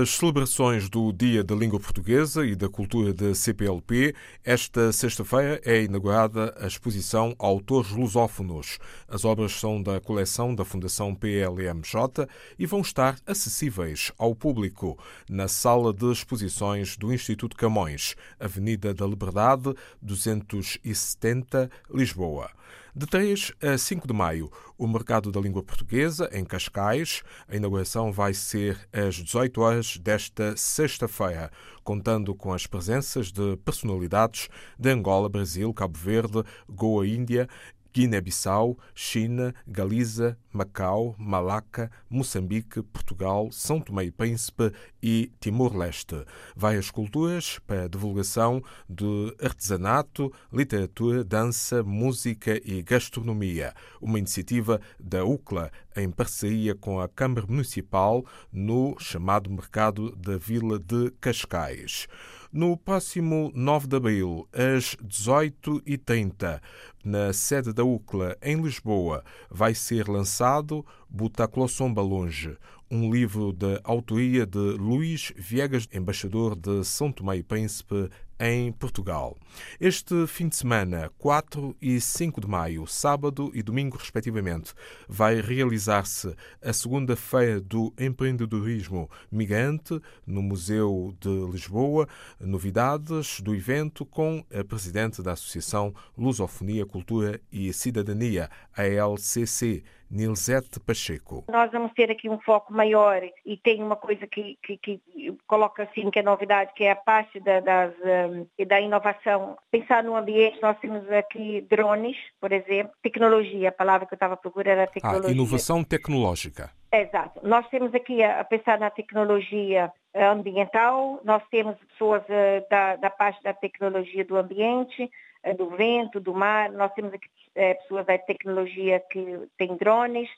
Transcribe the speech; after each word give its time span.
Nas 0.00 0.12
celebrações 0.12 0.88
do 0.88 1.12
Dia 1.12 1.44
da 1.44 1.54
Língua 1.54 1.78
Portuguesa 1.78 2.46
e 2.46 2.56
da 2.56 2.70
Cultura 2.70 3.12
da 3.12 3.34
CPLP, 3.34 4.14
esta 4.42 4.90
sexta-feira 4.92 5.60
é 5.62 5.82
inaugurada 5.82 6.56
a 6.58 6.66
exposição 6.66 7.34
Autores 7.38 7.90
Lusófonos. 7.90 8.78
As 9.06 9.26
obras 9.26 9.52
são 9.52 9.82
da 9.82 10.00
coleção 10.00 10.54
da 10.54 10.64
Fundação 10.64 11.14
PLMJ 11.14 12.26
e 12.58 12.64
vão 12.64 12.80
estar 12.80 13.18
acessíveis 13.26 14.10
ao 14.16 14.34
público 14.34 14.98
na 15.28 15.48
Sala 15.48 15.92
de 15.92 16.10
Exposições 16.10 16.96
do 16.96 17.12
Instituto 17.12 17.54
Camões, 17.54 18.16
Avenida 18.40 18.94
da 18.94 19.06
Liberdade, 19.06 19.74
270, 20.00 21.70
Lisboa. 21.92 22.50
De 22.94 23.06
3 23.06 23.52
a 23.62 23.78
5 23.78 24.08
de 24.08 24.12
maio, 24.12 24.50
o 24.76 24.84
Mercado 24.84 25.30
da 25.30 25.40
Língua 25.40 25.62
Portuguesa, 25.62 26.28
em 26.32 26.44
Cascais. 26.44 27.22
A 27.46 27.54
inauguração 27.54 28.10
vai 28.10 28.34
ser 28.34 28.88
às 28.92 29.14
18 29.14 29.60
horas 29.60 29.96
desta 29.96 30.56
sexta-feira, 30.56 31.52
contando 31.84 32.34
com 32.34 32.52
as 32.52 32.66
presenças 32.66 33.30
de 33.30 33.56
personalidades 33.58 34.48
de 34.76 34.90
Angola, 34.90 35.28
Brasil, 35.28 35.72
Cabo 35.72 35.96
Verde, 35.96 36.42
Goa, 36.68 37.06
Índia 37.06 37.48
Guiné-Bissau, 37.92 38.78
China, 38.94 39.54
Galiza, 39.66 40.36
Macau, 40.52 41.14
Malaca, 41.18 41.90
Moçambique, 42.08 42.82
Portugal, 42.82 43.50
São 43.52 43.80
Tomé 43.80 44.04
e 44.04 44.10
Príncipe 44.10 44.72
e 45.02 45.30
Timor-Leste. 45.40 46.24
Várias 46.56 46.90
culturas 46.90 47.58
para 47.66 47.88
divulgação 47.88 48.62
de 48.88 49.34
artesanato, 49.42 50.32
literatura, 50.52 51.24
dança, 51.24 51.82
música 51.82 52.60
e 52.64 52.82
gastronomia. 52.82 53.74
Uma 54.00 54.18
iniciativa 54.18 54.80
da 54.98 55.24
UCLA 55.24 55.70
em 55.96 56.10
parceria 56.10 56.74
com 56.74 57.00
a 57.00 57.08
Câmara 57.08 57.46
Municipal 57.46 58.24
no 58.52 58.96
chamado 58.98 59.50
Mercado 59.50 60.14
da 60.16 60.36
Vila 60.36 60.78
de 60.78 61.10
Cascais. 61.20 62.06
No 62.52 62.76
próximo 62.76 63.52
9 63.54 63.86
de 63.86 63.96
abril, 63.96 64.48
às 64.52 64.96
18h30, 64.96 66.60
na 67.04 67.32
sede 67.32 67.72
da 67.72 67.84
UCLA, 67.84 68.36
em 68.42 68.60
Lisboa, 68.60 69.22
vai 69.48 69.72
ser 69.72 70.08
lançado 70.08 70.84
Butaclosson 71.08 71.94
Balonge, 71.94 72.58
um 72.90 73.08
livro 73.08 73.52
de 73.52 73.80
autoria 73.84 74.44
de 74.44 74.58
Luís 74.58 75.32
Viegas, 75.36 75.86
embaixador 75.94 76.56
de 76.56 76.82
São 76.82 77.12
Tomé 77.12 77.36
e 77.36 77.42
Príncipe 77.44 78.10
em 78.40 78.72
Portugal. 78.72 79.36
Este 79.78 80.26
fim 80.26 80.48
de 80.48 80.56
semana, 80.56 81.12
4 81.18 81.76
e 81.80 82.00
5 82.00 82.40
de 82.40 82.48
maio, 82.48 82.86
sábado 82.86 83.50
e 83.52 83.62
domingo, 83.62 83.98
respectivamente, 83.98 84.72
vai 85.06 85.40
realizar-se 85.42 86.34
a 86.64 86.72
segunda 86.72 87.14
feira 87.14 87.60
do 87.60 87.92
empreendedorismo 87.98 89.10
migrante 89.30 90.00
no 90.26 90.42
Museu 90.42 91.14
de 91.20 91.28
Lisboa. 91.52 92.08
Novidades 92.40 93.40
do 93.42 93.54
evento 93.54 94.06
com 94.06 94.42
a 94.52 94.64
presidente 94.64 95.22
da 95.22 95.32
Associação 95.32 95.94
Lusofonia, 96.16 96.86
Cultura 96.86 97.40
e 97.52 97.70
Cidadania, 97.74 98.48
a 98.74 98.84
LCC. 98.84 99.84
Nilzete 100.10 100.80
Pacheco. 100.80 101.44
Nós 101.48 101.70
vamos 101.70 101.92
ter 101.92 102.10
aqui 102.10 102.28
um 102.28 102.40
foco 102.40 102.72
maior 102.72 103.22
e 103.46 103.56
tem 103.56 103.80
uma 103.80 103.94
coisa 103.94 104.26
que, 104.26 104.58
que, 104.60 104.76
que 104.76 105.00
coloca 105.46 105.84
assim 105.84 106.10
que 106.10 106.18
é 106.18 106.22
novidade, 106.22 106.72
que 106.74 106.82
é 106.82 106.90
a 106.90 106.96
parte 106.96 107.38
da, 107.38 107.60
das, 107.60 107.94
um, 108.30 108.46
da 108.66 108.80
inovação. 108.80 109.56
Pensar 109.70 110.02
no 110.02 110.16
ambiente, 110.16 110.60
nós 110.62 110.78
temos 110.78 111.08
aqui 111.10 111.60
drones, 111.62 112.16
por 112.40 112.52
exemplo, 112.52 112.92
tecnologia, 113.02 113.68
a 113.68 113.72
palavra 113.72 114.06
que 114.06 114.14
eu 114.14 114.16
estava 114.16 114.36
procurando 114.36 114.78
era 114.78 114.86
tecnologia. 114.86 115.28
Ah, 115.28 115.32
inovação 115.32 115.84
tecnológica. 115.84 116.70
Exato. 116.92 117.40
Nós 117.46 117.68
temos 117.68 117.94
aqui 117.94 118.22
a, 118.22 118.42
pensar 118.44 118.78
na 118.78 118.90
tecnologia 118.90 119.92
eh, 120.12 120.24
ambiental, 120.24 121.20
nós 121.24 121.42
temos 121.50 121.76
pessoas 121.90 122.22
uh, 122.24 122.68
da, 122.68 122.96
da 122.96 123.10
parte 123.10 123.40
da 123.42 123.54
tecnologia 123.54 124.24
do 124.24 124.36
ambiente, 124.36 125.08
uh, 125.44 125.56
do 125.56 125.70
vento, 125.70 126.18
do 126.18 126.34
mar, 126.34 126.70
nós 126.72 126.92
temos 126.94 127.14
aqui 127.14 127.28
pessoas 127.54 128.06
da 128.06 128.18
tecnologia 128.18 129.00
que 129.10 129.48
têm 129.56 129.76
drones, 129.76 130.28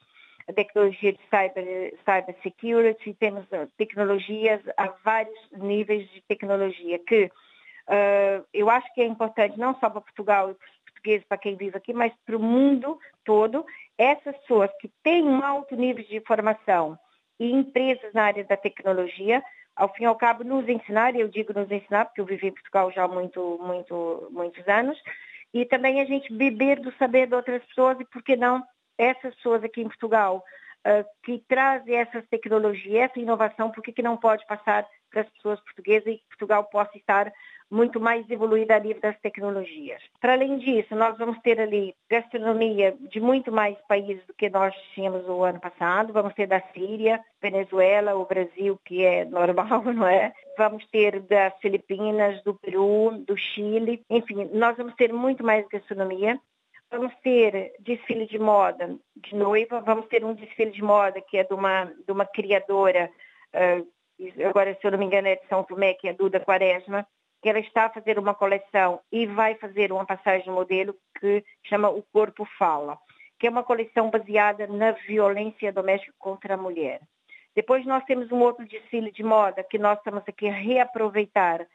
a 0.49 0.53
tecnologia 0.53 1.13
de 1.13 1.21
cyber, 1.31 1.95
cyber 2.05 2.35
security, 2.43 3.15
temos 3.15 3.47
tecnologias 3.77 4.61
a 4.77 4.89
vários 5.05 5.39
níveis 5.53 6.09
de 6.11 6.21
tecnologia 6.23 6.99
que 6.99 7.31
uh, 7.89 8.45
eu 8.53 8.69
acho 8.71 8.93
que 8.95 9.01
é 9.01 9.07
importante 9.07 9.59
não 9.59 9.75
só 9.75 9.91
para 9.91 10.01
Portugal 10.01 10.51
e 10.51 10.55
para 10.55 10.67
os 10.69 10.81
portugueses, 10.85 11.27
para 11.27 11.39
quem 11.39 11.57
vive 11.57 11.77
aqui, 11.77 11.93
mas 11.93 12.13
para 12.25 12.37
o 12.37 12.43
mundo 12.43 12.99
todo, 13.25 13.65
essas 13.99 14.37
pessoas 14.39 14.71
que 14.81 14.89
têm 15.03 15.25
um 15.25 15.45
alto 15.45 15.77
nível 15.77 16.05
de 16.05 16.21
formação 16.21 16.99
e 17.39 17.51
empresas 17.51 18.13
na 18.13 18.25
área 18.25 18.45
da 18.45 18.57
tecnologia, 18.57 19.43
ao 19.75 19.93
fim 19.93 20.05
e 20.05 20.07
ao 20.07 20.17
cabo 20.17 20.45
nos 20.45 20.69
ensinar, 20.69 21.17
eu 21.17 21.29
digo 21.29 21.53
nos 21.53 21.71
ensinar 21.71 22.07
porque 22.07 22.21
eu 22.21 22.27
vivi 22.27 22.49
em 22.49 22.53
Portugal 22.53 22.91
já 22.93 23.05
há 23.05 23.09
muito, 23.09 23.59
muito, 23.63 24.29
muitos 24.31 24.67
anos, 24.69 24.99
e 25.53 25.65
também 25.65 26.01
a 26.01 26.05
gente 26.05 26.33
beber 26.33 26.81
do 26.81 26.93
saber 26.97 27.27
de 27.27 27.35
outras 27.35 27.65
pessoas 27.65 27.99
e, 28.01 28.05
por 28.05 28.23
que 28.23 28.37
não, 28.37 28.63
essas 28.97 29.35
pessoas 29.35 29.63
aqui 29.65 29.83
em 29.83 29.89
Portugal 29.89 30.45
uh, 30.87 31.05
que 31.23 31.43
trazem 31.49 31.97
essas 31.97 32.27
tecnologias, 32.29 33.11
essa 33.11 33.21
inovação, 33.21 33.71
por 33.71 33.83
que, 33.83 33.93
que 33.93 34.03
não 34.03 34.17
pode 34.17 34.47
passar 34.47 34.87
para 35.11 35.23
as 35.23 35.29
pessoas 35.31 35.61
portuguesas 35.61 36.07
e 36.07 36.17
que 36.19 36.29
Portugal 36.29 36.65
possa 36.65 36.97
estar 36.97 37.33
muito 37.73 37.99
mais 37.99 38.29
evoluída 38.29 38.77
a 38.77 38.79
nível 38.79 39.01
das 39.01 39.19
tecnologias. 39.21 40.03
Para 40.21 40.35
além 40.35 40.59
disso, 40.59 40.95
nós 40.95 41.17
vamos 41.17 41.39
ter 41.41 41.59
ali 41.59 41.95
gastronomia 42.09 42.95
de 43.11 43.19
muito 43.19 43.51
mais 43.51 43.79
países 43.89 44.25
do 44.27 44.35
que 44.35 44.51
nós 44.51 44.75
tínhamos 44.95 45.27
o 45.27 45.43
ano 45.43 45.59
passado. 45.59 46.13
Vamos 46.13 46.35
ter 46.35 46.47
da 46.47 46.61
Síria, 46.75 47.19
Venezuela, 47.41 48.15
o 48.15 48.27
Brasil, 48.27 48.79
que 48.85 49.03
é 49.03 49.25
normal, 49.25 49.83
não 49.91 50.07
é? 50.07 50.35
Vamos 50.59 50.87
ter 50.89 51.19
das 51.21 51.55
Filipinas, 51.61 52.43
do 52.43 52.55
Peru, 52.55 53.13
do 53.27 53.37
Chile. 53.39 54.05
Enfim, 54.11 54.51
nós 54.53 54.77
vamos 54.77 54.95
ter 54.95 55.11
muito 55.11 55.43
mais 55.43 55.67
gastronomia. 55.69 56.39
Vamos 56.91 57.15
ter 57.23 57.73
desfile 57.81 58.27
de 58.27 58.39
moda 58.39 58.99
de 59.17 59.35
noiva, 59.35 59.81
vamos 59.81 60.07
ter 60.09 60.23
um 60.23 60.35
desfile 60.35 60.73
de 60.73 60.83
moda 60.83 61.23
que 61.23 61.39
é 61.39 61.45
de 61.45 61.55
uma, 61.55 61.85
de 61.85 62.13
uma 62.13 62.27
criadora, 62.27 63.11
uh, 63.55 64.47
agora 64.47 64.77
se 64.79 64.87
eu 64.87 64.91
não 64.91 64.99
me 64.99 65.07
engano 65.07 65.27
é 65.27 65.37
de 65.37 65.49
São 65.49 65.65
Tomé, 65.65 65.95
que 65.95 66.07
é 66.07 66.13
Duda 66.13 66.39
Quaresma, 66.39 67.07
que 67.43 67.49
ela 67.49 67.59
está 67.59 67.87
a 67.87 67.91
fazer 67.91 68.19
uma 68.19 68.35
coleção 68.35 69.01
e 69.11 69.27
vai 69.27 69.57
fazer 69.57 69.93
uma 69.93 70.07
passagem 70.07 70.51
modelo 70.53 70.95
que 71.19 71.45
chama 71.65 71.91
O 71.91 72.03
Corpo 72.13 72.47
Fala, 72.57 72.97
que 73.39 73.49
é 73.49 73.51
uma 73.51 73.65
coleção 73.65 74.11
baseada 74.11 74.69
na 74.69 74.93
violência 74.93 75.73
doméstica 75.73 76.15
contra 76.19 76.55
a 76.55 76.57
mulher. 76.57 77.01
Depois 77.55 77.85
nós 77.85 78.05
temos 78.05 78.31
um 78.31 78.41
outro 78.41 78.65
desfile 78.65 79.11
de 79.11 79.25
moda 79.25 79.65
que 79.65 79.77
nós 79.77 79.99
estamos 79.99 80.23
aqui 80.27 80.49
a 80.49 80.53
reaproveitar, 80.53 81.67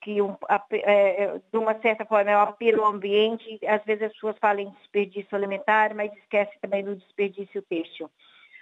que 0.00 0.22
um, 0.22 0.36
a, 0.48 0.64
é, 0.70 1.38
de 1.38 1.58
uma 1.58 1.78
certa 1.80 2.04
forma 2.04 2.30
é 2.30 2.36
um 2.36 2.42
apelo 2.42 2.84
ao 2.84 2.92
ambiente. 2.92 3.58
Às 3.66 3.84
vezes 3.84 4.04
as 4.04 4.12
pessoas 4.12 4.36
falam 4.40 4.62
em 4.62 4.70
desperdício 4.70 5.36
alimentar, 5.36 5.94
mas 5.94 6.12
esquece 6.18 6.52
também 6.60 6.84
do 6.84 6.94
desperdício 6.94 7.60
têxtil. 7.62 8.08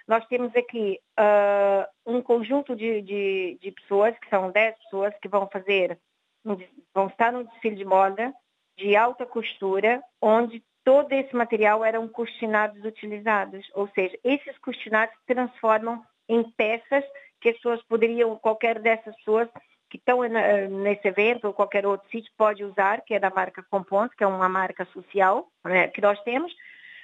Nós 0.07 0.25
temos 0.25 0.53
aqui 0.55 0.99
uh, 1.19 2.11
um 2.11 2.21
conjunto 2.21 2.75
de, 2.75 3.01
de, 3.03 3.57
de 3.61 3.71
pessoas, 3.71 4.17
que 4.17 4.29
são 4.29 4.51
10 4.51 4.75
pessoas, 4.79 5.13
que 5.21 5.29
vão 5.29 5.47
fazer 5.47 5.97
vão 6.43 7.07
estar 7.07 7.31
no 7.31 7.43
desfile 7.43 7.75
de 7.75 7.85
moda 7.85 8.33
de 8.77 8.95
alta 8.95 9.25
costura, 9.25 10.01
onde 10.21 10.63
todo 10.83 11.11
esse 11.13 11.35
material 11.35 11.85
eram 11.85 12.07
cortinados 12.07 12.83
utilizados. 12.83 13.69
Ou 13.73 13.87
seja, 13.89 14.17
esses 14.23 14.57
cortinados 14.59 15.15
se 15.15 15.33
transformam 15.33 16.01
em 16.27 16.43
peças 16.51 17.03
que 17.39 17.49
as 17.49 17.55
pessoas 17.55 17.81
poderiam, 17.83 18.35
qualquer 18.37 18.79
dessas 18.79 19.15
pessoas 19.17 19.47
que 19.89 19.97
estão 19.97 20.21
nesse 20.23 21.07
evento 21.07 21.45
ou 21.45 21.53
qualquer 21.53 21.85
outro 21.85 22.09
sítio 22.09 22.31
pode 22.37 22.63
usar, 22.63 23.01
que 23.01 23.13
é 23.13 23.19
da 23.19 23.29
marca 23.29 23.61
Componte, 23.69 24.15
que 24.15 24.23
é 24.23 24.27
uma 24.27 24.47
marca 24.47 24.85
social 24.85 25.47
né, 25.65 25.89
que 25.89 25.99
nós 25.99 26.19
temos. 26.23 26.53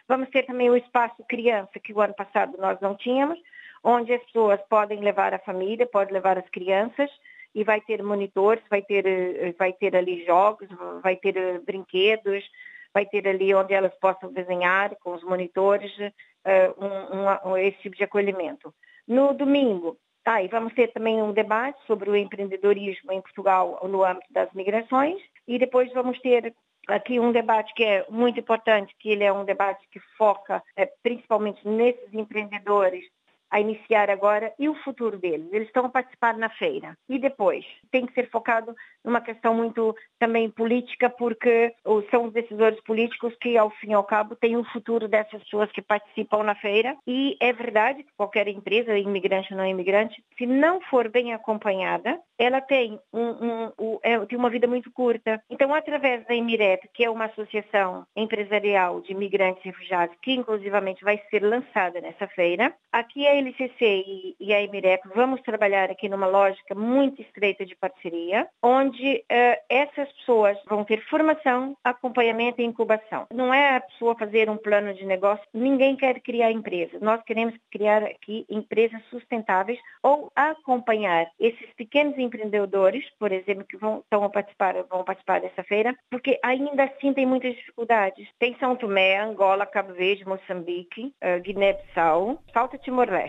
Vamos 0.07 0.29
ter 0.29 0.43
também 0.43 0.69
o 0.69 0.77
espaço 0.77 1.21
criança, 1.27 1.79
que 1.83 1.91
o 1.91 1.99
ano 1.99 2.13
passado 2.13 2.55
nós 2.57 2.79
não 2.79 2.95
tínhamos, 2.95 3.37
onde 3.83 4.13
as 4.13 4.23
pessoas 4.23 4.61
podem 4.69 5.01
levar 5.01 5.33
a 5.33 5.39
família, 5.39 5.85
podem 5.85 6.13
levar 6.13 6.37
as 6.37 6.49
crianças, 6.49 7.11
e 7.57 7.63
vai 7.63 7.81
ter 7.81 8.03
monitores, 8.03 8.63
vai 8.69 8.83
ter, 8.83 9.03
eh, 9.07 9.51
vai 9.57 9.73
ter 9.73 9.95
ali 9.95 10.23
jogos, 10.23 10.69
vai 11.01 11.15
ter 11.15 11.35
eh, 11.35 11.57
brinquedos, 11.57 12.47
vai 12.93 13.03
ter 13.03 13.27
ali 13.27 13.51
onde 13.51 13.73
elas 13.73 13.95
possam 13.99 14.31
desenhar 14.31 14.95
com 14.97 15.15
os 15.15 15.23
monitores 15.23 15.91
uh, 15.97 16.85
um, 16.85 17.49
um, 17.49 17.57
esse 17.57 17.79
tipo 17.79 17.95
de 17.95 18.03
acolhimento. 18.03 18.71
No 19.07 19.33
domingo, 19.33 19.97
ah, 20.23 20.43
e 20.43 20.47
vamos 20.47 20.71
ter 20.75 20.93
também 20.93 21.19
um 21.19 21.31
debate 21.31 21.79
sobre 21.87 22.11
o 22.11 22.15
empreendedorismo 22.15 23.11
em 23.11 23.21
Portugal 23.21 23.79
no 23.89 24.03
âmbito 24.03 24.31
das 24.31 24.53
migrações 24.53 25.19
e 25.47 25.57
depois 25.57 25.91
vamos 25.93 26.19
ter 26.19 26.53
aqui 26.87 27.19
um 27.19 27.31
debate 27.31 27.73
que 27.73 27.83
é 27.83 28.05
muito 28.07 28.39
importante, 28.39 28.93
que 28.99 29.09
ele 29.09 29.23
é 29.23 29.33
um 29.33 29.45
debate 29.45 29.83
que 29.91 29.99
foca 30.15 30.61
é, 30.75 30.85
principalmente 31.01 31.67
nesses 31.67 32.13
empreendedores 32.13 33.03
a 33.49 33.59
iniciar 33.59 34.09
agora 34.09 34.53
e 34.59 34.67
o 34.69 34.75
futuro 34.83 35.17
deles. 35.17 35.47
Eles 35.51 35.67
estão 35.67 35.85
a 35.85 35.89
participar 35.89 36.37
na 36.37 36.49
feira. 36.49 36.97
E 37.07 37.17
depois? 37.17 37.65
Tem 37.91 38.05
que 38.05 38.13
ser 38.13 38.29
focado 38.29 38.75
numa 39.03 39.21
questão 39.21 39.53
muito 39.53 39.95
também 40.19 40.49
política, 40.49 41.09
porque 41.09 41.73
são 42.11 42.25
os 42.25 42.33
decisores 42.33 42.79
políticos 42.81 43.33
que, 43.39 43.57
ao 43.57 43.69
fim 43.69 43.91
e 43.91 43.93
ao 43.93 44.03
cabo, 44.03 44.35
têm 44.35 44.57
o 44.57 44.65
futuro 44.65 45.07
dessas 45.07 45.41
pessoas 45.43 45.71
que 45.71 45.81
participam 45.81 46.43
na 46.43 46.55
feira. 46.55 46.95
E 47.07 47.37
é 47.39 47.53
verdade 47.53 48.03
que 48.03 48.11
qualquer 48.17 48.47
empresa, 48.47 48.97
imigrante 48.97 49.53
ou 49.53 49.57
não 49.57 49.65
imigrante, 49.65 50.21
se 50.37 50.45
não 50.45 50.81
for 50.81 51.09
bem 51.09 51.33
acompanhada, 51.33 52.19
ela 52.37 52.61
tem, 52.61 52.99
um, 53.13 53.21
um, 53.21 53.71
um, 53.79 53.99
é, 54.03 54.19
tem 54.25 54.37
uma 54.37 54.49
vida 54.49 54.67
muito 54.67 54.91
curta. 54.91 55.41
Então, 55.49 55.73
através 55.73 56.25
da 56.25 56.35
Emiret, 56.35 56.87
que 56.93 57.03
é 57.03 57.09
uma 57.09 57.25
associação 57.25 58.05
empresarial 58.15 59.01
de 59.01 59.11
imigrantes 59.11 59.63
e 59.63 59.69
refugiados, 59.69 60.15
que 60.21 60.33
inclusivamente 60.33 61.03
vai 61.03 61.21
ser 61.29 61.41
lançada 61.41 62.01
nessa 62.01 62.27
feira, 62.27 62.73
aqui 62.91 63.25
a 63.25 63.36
LCC 63.37 63.75
e, 63.81 64.35
e 64.39 64.53
a 64.53 64.61
Emiret 64.61 65.01
vamos 65.15 65.41
trabalhar 65.41 65.89
aqui 65.89 66.09
numa 66.09 66.27
lógica 66.27 66.73
muito 66.75 67.21
estreita 67.21 67.65
de 67.65 67.75
parceria, 67.75 68.47
onde 68.61 69.17
uh, 69.17 69.61
essas 69.69 70.11
pessoas 70.13 70.57
vão 70.67 70.83
ter 70.83 71.03
formação, 71.05 71.75
acompanhamento 71.83 72.61
e 72.61 72.65
incubação. 72.65 73.27
Não 73.33 73.53
é 73.53 73.75
a 73.75 73.81
pessoa 73.81 74.17
fazer 74.17 74.49
um 74.49 74.57
plano 74.57 74.93
de 74.93 75.05
negócio, 75.05 75.45
ninguém 75.53 75.95
quer 75.95 76.19
criar 76.21 76.51
empresa. 76.51 76.97
Nós 77.01 77.21
queremos 77.23 77.55
criar 77.71 78.03
aqui 78.03 78.45
empresas 78.49 79.01
sustentáveis 79.09 79.79
ou 80.03 80.31
acompanhar 80.35 81.27
esses 81.39 81.67
pequenos 81.75 82.17
empreendedores, 82.17 83.05
por 83.19 83.31
exemplo, 83.31 83.65
que 83.65 83.77
vão, 83.77 83.99
estão 83.99 84.27
participar, 84.29 84.75
vão 84.89 85.03
participar 85.03 85.41
dessa 85.41 85.63
feira, 85.63 85.95
porque 86.09 86.39
ainda 86.43 86.83
assim 86.83 87.13
tem 87.13 87.25
muitas 87.25 87.55
dificuldades. 87.55 88.27
Tem 88.39 88.55
São 88.59 88.75
Tomé, 88.75 89.17
Angola, 89.17 89.65
Cabo 89.65 89.93
Verde, 89.93 90.27
Moçambique, 90.27 91.13
uh, 91.23 91.41
Guiné-Bissau, 91.41 92.41
falta 92.53 92.77
Timor-Leste 92.77 93.26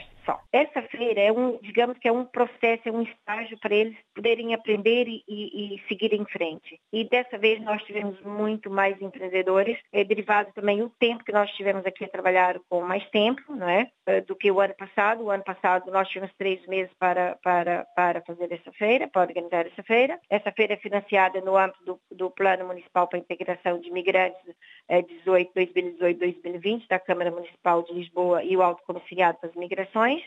Essa 0.53 0.83
feira 0.83 1.21
é 1.21 1.33
um, 1.33 1.59
digamos 1.63 1.99
que 1.99 2.09
é 2.09 2.13
um 2.13 2.25
processo, 2.25 2.89
é 2.89 2.93
um 2.93 3.03
estágio 3.03 3.59
para 3.59 3.75
eles 3.75 3.97
poderem 4.15 4.55
aprender 4.55 5.07
e, 5.07 5.23
e, 5.29 5.77
e, 5.77 5.83
seguir 5.89 6.13
em 6.13 6.25
frente. 6.25 6.81
E 6.93 7.05
dessa 7.05 7.39
vez 7.39 7.61
nós 7.63 7.83
tivemos 7.85 8.21
muito 8.23 8.71
mais 8.71 9.01
empreendedores, 9.01 9.79
é 9.93 10.05
derivado 10.05 10.51
também 10.55 10.83
o 10.83 10.91
tempo 10.99 11.25
que 11.25 11.33
nós 11.33 11.51
tivemos 11.53 11.85
aqui 11.87 12.05
a 12.05 12.09
trabalhar 12.09 12.59
com 12.69 12.81
mais 12.81 13.09
tempo, 13.11 13.43
não 13.49 13.69
é, 13.69 13.89
eh, 14.07 14.21
do 14.23 14.35
que 14.35 14.51
o 14.51 14.61
ano 14.61 14.75
passado. 14.75 15.25
O 15.25 15.31
ano 15.31 15.45
passado 15.45 15.91
nós 15.91 16.09
tivemos 16.09 16.35
três 16.37 16.65
meses 16.67 16.93
para 16.99 17.37
para 17.43 17.87
para 17.95 18.23
fazer 18.23 18.53
essa 18.53 18.73
feira, 18.73 19.09
para 19.09 19.23
organizar 19.23 19.67
essa 19.67 19.83
feira. 19.83 20.19
Essa 20.29 20.53
feira 20.53 20.75
é 20.75 20.77
financiada 20.77 21.41
no 21.41 21.57
âmbito 21.57 21.85
do, 21.85 22.01
do 22.11 22.31
Plano 22.31 22.67
Municipal 22.67 23.07
para 23.07 23.19
a 23.19 23.21
Integração 23.21 23.81
de 23.81 23.89
Imigrantes 23.89 24.41
é, 24.89 25.03
18, 25.03 25.53
2018-2020 25.55 26.89
da 26.89 26.99
Câmara 26.99 27.31
Municipal 27.31 27.83
de 27.83 27.93
Lisboa 27.93 28.43
e 28.43 28.57
o 28.57 28.63
Alto 28.63 28.83
Comissariado 28.85 29.39
para 29.39 29.51
as 29.51 29.57
Migrações 29.57 30.18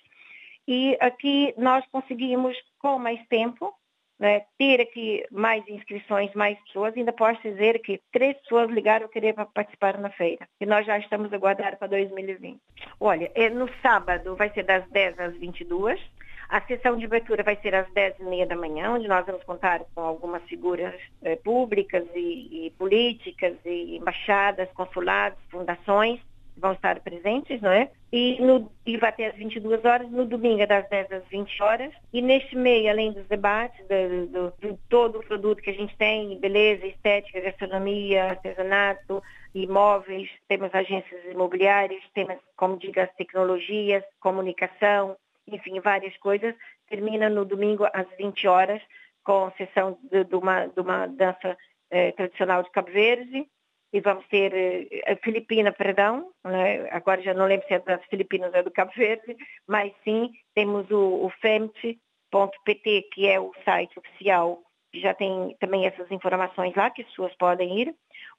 e 0.68 0.98
aqui 1.00 1.54
nós 1.58 1.86
conseguimos, 1.92 2.56
com 2.80 3.00
mais 3.00 3.20
tempo, 3.28 3.74
né, 4.22 4.44
ter 4.56 4.80
aqui 4.80 5.26
mais 5.32 5.68
inscrições, 5.68 6.32
mais 6.36 6.58
pessoas. 6.66 6.96
Ainda 6.96 7.12
posso 7.12 7.42
dizer 7.42 7.82
que 7.82 8.00
três 8.12 8.38
pessoas 8.38 8.70
ligaram 8.70 9.08
querer 9.08 9.34
participar 9.54 9.98
na 9.98 10.12
feira. 10.12 10.48
E 10.60 10.66
nós 10.66 10.86
já 10.86 11.00
estamos 11.00 11.34
a 11.34 11.36
aguardar 11.36 11.78
para 11.80 11.88
2020. 11.88 12.60
Olha, 13.00 13.32
é, 13.34 13.50
no 13.50 13.68
sábado 13.82 14.36
vai 14.36 14.52
ser 14.52 14.64
das 14.64 14.88
10 14.92 15.20
às 15.20 15.36
22. 15.38 16.00
A 16.50 16.62
sessão 16.62 16.98
de 16.98 17.06
abertura 17.06 17.42
vai 17.42 17.56
ser 17.62 17.74
às 17.74 17.92
10 17.94 18.20
e 18.20 18.24
meia 18.26 18.46
da 18.46 18.56
manhã, 18.56 18.92
onde 18.92 19.08
nós 19.08 19.26
vamos 19.26 19.44
contar 19.44 19.80
com 19.96 20.02
algumas 20.02 20.44
figuras 20.44 20.94
eh, 21.24 21.38
públicas 21.38 22.04
e, 22.14 22.68
e 22.68 22.72
políticas, 22.78 23.54
e 23.66 23.96
embaixadas, 23.96 24.70
consulados, 24.74 25.40
fundações, 25.50 26.20
vão 26.62 26.74
estar 26.74 27.00
presentes, 27.00 27.60
não 27.60 27.72
é? 27.72 27.90
E, 28.14 28.40
no, 28.40 28.72
e 28.86 28.96
vai 28.98 29.10
até 29.10 29.28
às 29.28 29.36
22 29.36 29.84
horas, 29.84 30.10
no 30.12 30.26
domingo 30.26 30.66
das 30.68 30.88
10 30.90 31.12
às 31.12 31.28
20 31.28 31.64
horas. 31.64 31.94
E 32.14 32.22
neste 32.22 32.56
meio, 32.56 32.90
além 32.90 33.12
dos 33.12 33.28
debates, 33.28 33.84
de, 33.88 34.28
de 34.28 34.78
todo 34.88 35.20
o 35.20 35.26
produto 35.26 35.62
que 35.62 35.72
a 35.72 35.74
gente 35.74 35.98
tem, 35.98 36.40
beleza, 36.40 36.86
estética, 36.86 37.42
gastronomia, 37.42 38.26
artesanato, 38.26 39.24
imóveis, 39.56 40.30
temos 40.48 40.74
agências 40.74 41.26
imobiliárias, 41.26 42.04
temos, 42.14 42.38
como 42.56 42.78
diga, 42.78 43.04
as 43.04 43.14
tecnologias, 43.16 44.04
comunicação, 44.20 45.18
enfim, 45.48 45.80
várias 45.80 46.16
coisas. 46.18 46.54
Termina 46.88 47.30
no 47.30 47.44
domingo 47.44 47.88
às 47.92 48.08
20 48.18 48.48
horas 48.48 48.82
com 49.24 49.52
sessão 49.58 49.98
de, 50.12 50.24
de, 50.24 50.36
uma, 50.36 50.68
de 50.68 50.80
uma 50.80 51.08
dança 51.08 51.58
eh, 51.90 52.12
tradicional 52.12 52.64
de 52.64 52.72
Cabo 52.72 52.92
Verde 52.92 53.48
e 53.94 54.00
vamos 54.00 54.26
ter 54.28 54.54
eh, 54.54 55.12
a 55.12 55.16
Filipina, 55.18 55.72
perdão, 55.72 56.32
né? 56.44 56.90
agora 56.92 57.22
já 57.22 57.34
não 57.34 57.46
lembro 57.46 57.68
se 57.68 57.74
é 57.74 57.80
das 57.80 58.04
Filipinas 58.06 58.54
ou 58.54 58.64
do 58.64 58.72
Cabo 58.72 58.92
Verde, 58.96 59.36
mas 59.68 59.94
sim 60.04 60.32
temos 60.56 60.90
o, 60.90 61.26
o 61.26 61.30
FEMT.pt, 61.42 63.10
que 63.14 63.28
é 63.28 63.40
o 63.40 63.52
site 63.66 63.98
oficial, 64.00 64.62
que 64.92 65.02
já 65.02 65.14
tem 65.14 65.56
também 65.60 65.86
essas 65.86 66.10
informações 66.12 66.74
lá, 66.76 66.90
que 66.90 67.02
as 67.02 67.08
pessoas 67.10 67.36
podem 67.36 67.80
ir. 67.80 67.96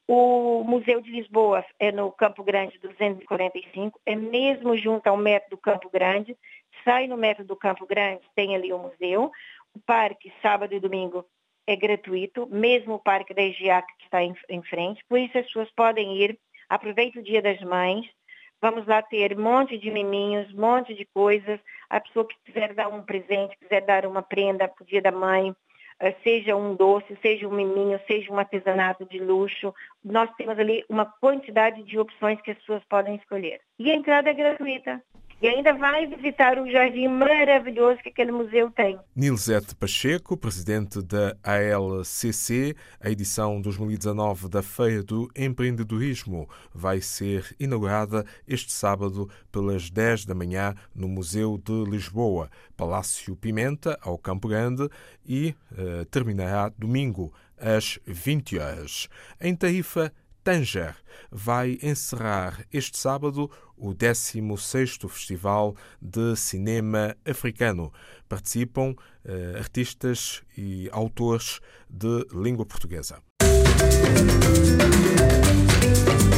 O 0.08 0.64
Museu 0.64 1.00
de 1.00 1.10
Lisboa 1.10 1.64
é 1.78 1.92
no 1.92 2.10
Campo 2.10 2.42
Grande 2.42 2.78
245, 2.78 4.00
é 4.04 4.16
mesmo 4.16 4.76
junto 4.76 5.06
ao 5.06 5.16
metro 5.16 5.50
do 5.50 5.58
Campo 5.58 5.88
Grande, 5.88 6.36
sai 6.84 7.06
no 7.06 7.16
metro 7.16 7.44
do 7.44 7.56
Campo 7.56 7.86
Grande, 7.86 8.22
tem 8.34 8.54
ali 8.56 8.72
o 8.72 8.78
museu. 8.78 9.30
O 9.74 9.80
parque, 9.86 10.32
sábado 10.42 10.74
e 10.74 10.80
domingo, 10.80 11.24
é 11.66 11.76
gratuito, 11.76 12.46
mesmo 12.50 12.94
o 12.94 12.98
Parque 12.98 13.34
da 13.34 13.42
EGIAC 13.42 13.86
que 13.98 14.04
está 14.04 14.22
em, 14.22 14.34
em 14.48 14.62
frente, 14.62 15.02
por 15.08 15.18
isso 15.18 15.36
as 15.38 15.46
pessoas 15.46 15.70
podem 15.72 16.16
ir, 16.16 16.38
aproveita 16.68 17.20
o 17.20 17.22
Dia 17.22 17.42
das 17.42 17.60
Mães, 17.60 18.06
vamos 18.60 18.86
lá 18.86 19.02
ter 19.02 19.36
um 19.36 19.42
monte 19.42 19.78
de 19.78 19.90
miminhos, 19.90 20.52
um 20.52 20.60
monte 20.60 20.94
de 20.94 21.04
coisas, 21.06 21.60
a 21.88 22.00
pessoa 22.00 22.26
que 22.26 22.36
quiser 22.44 22.74
dar 22.74 22.88
um 22.88 23.02
presente, 23.02 23.56
quiser 23.58 23.82
dar 23.82 24.06
uma 24.06 24.22
prenda 24.22 24.68
para 24.68 24.82
o 24.82 24.86
Dia 24.86 25.02
da 25.02 25.12
Mãe, 25.12 25.54
eh, 26.00 26.14
seja 26.24 26.56
um 26.56 26.74
doce, 26.74 27.16
seja 27.22 27.46
um 27.46 27.52
miminho, 27.52 28.00
seja 28.06 28.32
um 28.32 28.38
artesanato 28.38 29.04
de 29.06 29.18
luxo, 29.18 29.74
nós 30.04 30.30
temos 30.36 30.58
ali 30.58 30.84
uma 30.88 31.06
quantidade 31.20 31.82
de 31.82 31.98
opções 31.98 32.40
que 32.40 32.50
as 32.50 32.58
pessoas 32.58 32.82
podem 32.88 33.16
escolher. 33.16 33.60
E 33.78 33.90
a 33.90 33.94
entrada 33.94 34.30
é 34.30 34.34
gratuita 34.34 35.02
e 35.42 35.48
ainda 35.48 35.74
vai 35.74 36.06
visitar 36.06 36.56
o 36.56 36.70
jardim 36.70 37.08
maravilhoso 37.08 38.00
que 38.00 38.10
aquele 38.10 38.30
museu 38.30 38.70
tem. 38.70 38.96
Nilzete 39.14 39.74
Pacheco, 39.74 40.36
presidente 40.36 41.02
da 41.02 41.36
ALCC, 41.42 42.76
a 43.00 43.10
edição 43.10 43.60
2019 43.60 44.48
da 44.48 44.62
Feira 44.62 45.02
do 45.02 45.28
Empreendedorismo 45.36 46.48
vai 46.72 47.00
ser 47.00 47.56
inaugurada 47.58 48.24
este 48.46 48.72
sábado 48.72 49.28
pelas 49.50 49.90
10 49.90 50.26
da 50.26 50.34
manhã 50.34 50.76
no 50.94 51.08
Museu 51.08 51.58
de 51.58 51.90
Lisboa, 51.90 52.48
Palácio 52.76 53.34
Pimenta, 53.34 53.98
ao 54.00 54.16
Campo 54.16 54.46
Grande, 54.46 54.88
e 55.26 55.56
uh, 55.72 56.04
terminará 56.04 56.70
domingo 56.78 57.32
às 57.58 57.98
20 58.06 58.58
horas. 58.58 59.08
Em 59.40 59.56
Tarifa, 59.56 60.12
Tanger 60.42 60.94
vai 61.30 61.78
encerrar 61.82 62.66
este 62.72 62.98
sábado 62.98 63.50
o 63.76 63.94
16º 63.94 65.08
Festival 65.08 65.74
de 66.00 66.36
Cinema 66.36 67.16
Africano. 67.24 67.92
Participam 68.28 68.94
eh, 69.24 69.54
artistas 69.58 70.42
e 70.56 70.88
autores 70.92 71.60
de 71.88 72.26
língua 72.32 72.66
portuguesa. 72.66 73.22
Música 74.42 76.31